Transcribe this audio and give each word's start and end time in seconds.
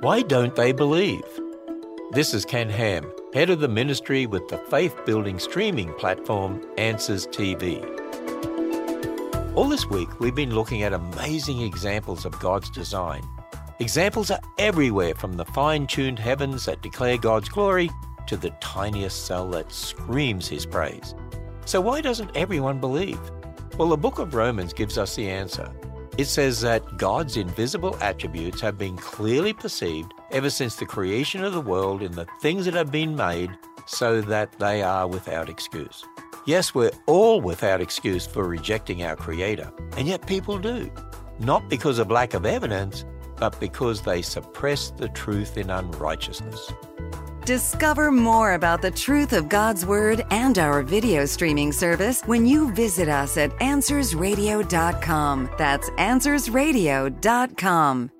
Why 0.00 0.22
don't 0.22 0.56
they 0.56 0.72
believe? 0.72 1.26
This 2.12 2.32
is 2.32 2.46
Ken 2.46 2.70
Ham, 2.70 3.12
head 3.34 3.50
of 3.50 3.60
the 3.60 3.68
ministry 3.68 4.24
with 4.24 4.48
the 4.48 4.56
faith 4.56 4.96
building 5.04 5.38
streaming 5.38 5.92
platform 5.92 6.64
Answers 6.78 7.26
TV. 7.26 7.84
All 9.54 9.68
this 9.68 9.84
week, 9.90 10.08
we've 10.18 10.34
been 10.34 10.54
looking 10.54 10.84
at 10.84 10.94
amazing 10.94 11.60
examples 11.60 12.24
of 12.24 12.40
God's 12.40 12.70
design. 12.70 13.22
Examples 13.78 14.30
are 14.30 14.40
everywhere 14.56 15.14
from 15.14 15.34
the 15.34 15.44
fine 15.44 15.86
tuned 15.86 16.18
heavens 16.18 16.64
that 16.64 16.80
declare 16.80 17.18
God's 17.18 17.50
glory 17.50 17.90
to 18.26 18.38
the 18.38 18.50
tiniest 18.62 19.26
cell 19.26 19.50
that 19.50 19.70
screams 19.70 20.48
His 20.48 20.64
praise. 20.64 21.14
So, 21.66 21.78
why 21.82 22.00
doesn't 22.00 22.34
everyone 22.34 22.80
believe? 22.80 23.20
Well, 23.76 23.88
the 23.88 23.98
book 23.98 24.18
of 24.18 24.34
Romans 24.34 24.72
gives 24.72 24.96
us 24.96 25.14
the 25.14 25.28
answer. 25.28 25.70
It 26.20 26.28
says 26.28 26.60
that 26.60 26.98
God's 26.98 27.38
invisible 27.38 27.96
attributes 28.02 28.60
have 28.60 28.76
been 28.76 28.98
clearly 28.98 29.54
perceived 29.54 30.12
ever 30.32 30.50
since 30.50 30.76
the 30.76 30.84
creation 30.84 31.42
of 31.42 31.54
the 31.54 31.62
world 31.62 32.02
in 32.02 32.12
the 32.12 32.26
things 32.42 32.66
that 32.66 32.74
have 32.74 32.92
been 32.92 33.16
made, 33.16 33.48
so 33.86 34.20
that 34.20 34.52
they 34.58 34.82
are 34.82 35.08
without 35.08 35.48
excuse. 35.48 36.04
Yes, 36.44 36.74
we're 36.74 36.90
all 37.06 37.40
without 37.40 37.80
excuse 37.80 38.26
for 38.26 38.46
rejecting 38.46 39.02
our 39.02 39.16
Creator, 39.16 39.72
and 39.96 40.06
yet 40.06 40.26
people 40.26 40.58
do. 40.58 40.92
Not 41.38 41.70
because 41.70 41.98
of 41.98 42.10
lack 42.10 42.34
of 42.34 42.44
evidence, 42.44 43.06
but 43.38 43.58
because 43.58 44.02
they 44.02 44.20
suppress 44.20 44.90
the 44.90 45.08
truth 45.08 45.56
in 45.56 45.70
unrighteousness. 45.70 46.70
Discover 47.44 48.12
more 48.12 48.54
about 48.54 48.82
the 48.82 48.90
truth 48.90 49.32
of 49.32 49.48
God's 49.48 49.86
Word 49.86 50.24
and 50.30 50.58
our 50.58 50.82
video 50.82 51.24
streaming 51.24 51.72
service 51.72 52.22
when 52.22 52.44
you 52.46 52.72
visit 52.72 53.08
us 53.08 53.36
at 53.36 53.50
AnswersRadio.com. 53.58 55.50
That's 55.58 55.90
AnswersRadio.com. 55.90 58.19